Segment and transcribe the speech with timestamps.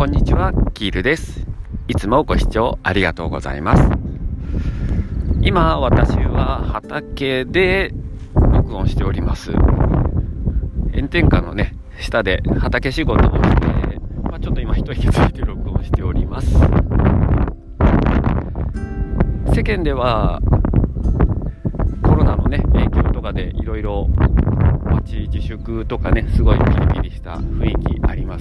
[0.00, 1.46] こんにちは、キールです。
[1.86, 3.82] いつもご視聴ありがとうございます。
[5.42, 7.92] 今、私は畑で
[8.34, 9.52] 録音しております。
[10.94, 13.66] 炎天下のね、下で畑仕事をして、
[14.22, 16.50] まあ、ちょっと今一息ついて録音しております。
[19.54, 20.40] 世間では、
[22.02, 24.08] コロナのね、影響とかでいろいろ
[24.82, 28.39] 街自粛とかね、すごいピリピリした雰囲気あります。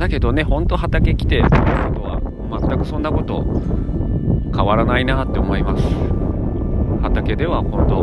[0.00, 2.18] だけどね、ほんと畑来て思うことは、
[2.58, 3.44] 全くそんなこと
[4.56, 5.84] 変わらないなって思います。
[7.02, 7.96] 畑では本当、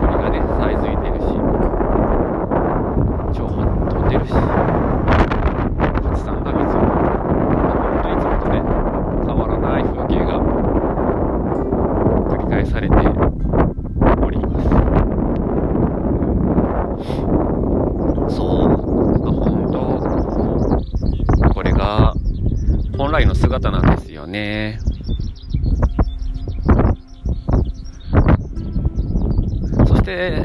[0.00, 1.26] 鳥がね、さえずいてるし、
[3.36, 4.40] 蝶も飛んでるし、蜂
[6.22, 8.64] さんが水を、ほんといつもとね、
[9.26, 10.40] 変わらない風景が
[12.30, 12.96] 繰り返されて
[14.24, 14.68] おります。
[23.08, 24.78] 本来の姿なんですよね。
[29.86, 30.44] そして、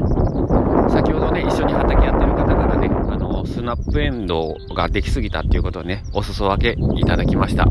[0.88, 7.68] 先ほどね、一緒に畑やってる方からね、あの、スナップエンドウができすぎたっていうことをね、お裾分けいただきました。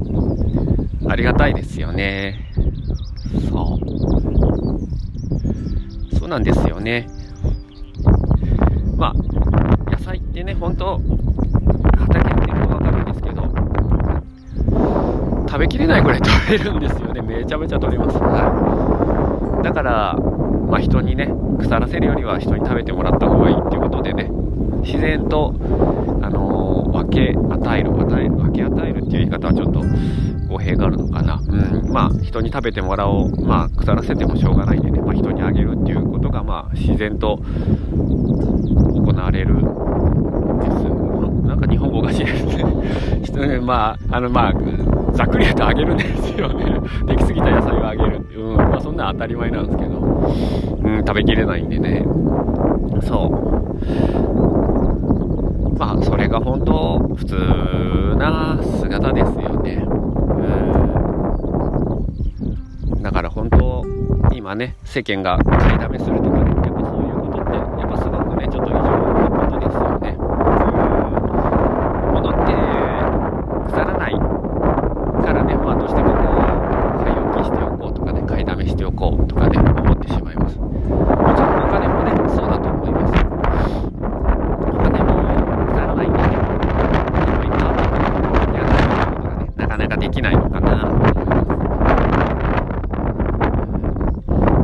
[1.10, 2.52] ありがたいですよね。
[3.50, 3.80] そ
[6.12, 6.18] う。
[6.20, 7.08] そうなんですよね。
[8.96, 9.14] まあ、
[9.90, 11.02] 野菜ってね、本当
[11.98, 13.52] 畑やってるとわかるんですけど、
[15.54, 17.22] 食べきれないぐらい取れるんですよね。
[17.22, 18.18] めちゃめちゃ取れます。
[18.18, 19.64] はい。
[19.64, 20.16] だから、
[20.68, 24.32] まあ人にね、腐らせるよりは人に食べてもらった方がいいっていうことでね、
[24.82, 25.54] 自然と、
[26.24, 29.84] あのー、分け与える、与える、分け与えるっていう言い方はちょっと
[30.50, 31.40] 語弊があるのかな。
[31.46, 31.92] うん。
[31.94, 33.46] まあ人に食べてもらおう。
[33.46, 39.60] まあ腐らせてもしょうがないんでね、まあ人にあげるっていうことが、まあ自然と行われるん
[40.62, 41.46] です。
[41.46, 42.66] なんか日本語おかしいですね。
[43.64, 44.54] まあ、あのまあ、
[45.14, 46.80] ざっくり言うとあげるんですよね。
[47.08, 48.26] できすぎた野菜をあげる。
[48.36, 48.56] うん。
[48.56, 50.00] まあそんな当たり前なんですけど。
[50.00, 52.06] うん、食べきれないんでね。
[53.02, 53.30] そう。
[55.78, 57.36] まあそれが本当普通
[58.18, 59.86] な姿ですよね。
[62.92, 63.02] うん。
[63.02, 63.84] だから本当
[64.34, 68.90] 今ね、世間が買いだめするとかね、やっぱそういうことって、やっぱすごくね、ちょっと異常な
[69.30, 70.16] ことですよね。
[70.18, 70.26] うん。
[72.14, 72.54] 物って
[73.72, 74.14] 腐らない
[75.24, 80.58] からね、まあどうしてもこう、買い置きしておこうとかね、買いだめしておこうとかね、思ってしまいます。
[80.60, 83.14] もちろんお金もね、そうだと思います。
[83.24, 85.10] お金も
[85.68, 86.38] 腐らないんでね、今
[87.42, 91.50] 言った後に、やらないことがね、なかなかできないのかなと思います。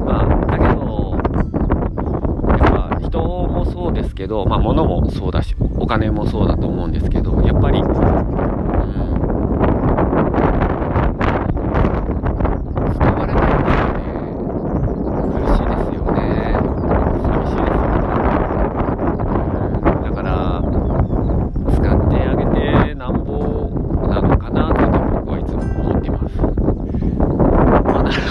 [0.06, 0.80] まあ、だけど、
[2.50, 2.58] やっ
[2.92, 7.82] ぱ人もそうですけど、まあ物もそうだし、お金もそうだと思うんですけど、やっぱり、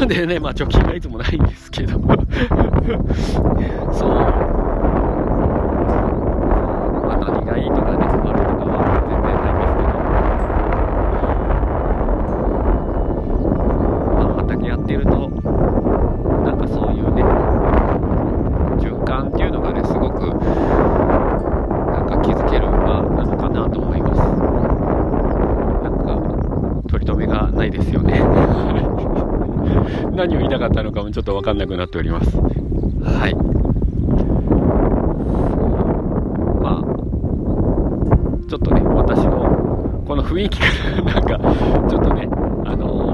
[0.08, 2.00] でね、まあ貯金がいつもないんですけどそう。
[2.00, 2.14] ま
[7.12, 9.98] あ何がいいとかね、悪いとかは全然ないんですけど。
[14.14, 15.10] まあ畑やってると、
[16.42, 17.22] なんかそういうね、
[18.80, 24.20] 循環っていうのがね、すごく、なんか気づける場なのかなと思います。
[25.84, 26.16] なんか、
[26.88, 28.24] 取り留めがないですよね。
[30.14, 32.36] 何を言いたかったのかもちょっとわかんなくなっております。
[32.36, 33.34] はい。
[36.62, 36.84] まあ、
[38.48, 41.38] ちょっとね、私のこの雰囲気からなんか、
[41.88, 42.28] ちょっとね、
[42.64, 43.08] あの、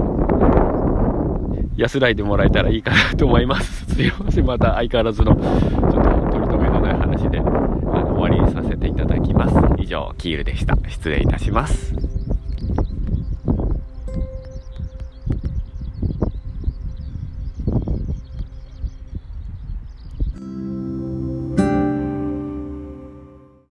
[1.76, 3.86] 安らいでもらえたらいいかなと思います。
[3.94, 9.56] すいません、また相変わらずの、ちょっと取り留めのない話で、あの、終わりにさせていただきます。
[9.78, 10.76] 以上、キールでした。
[10.88, 12.03] 失礼いたします。